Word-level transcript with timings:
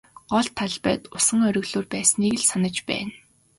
Гол 0.31 0.47
талбайд 0.57 1.01
усан 1.15 1.41
оргилуур 1.49 1.85
байсныг 1.93 2.33
л 2.41 2.45
санаж 2.51 2.75
байна. 2.89 3.11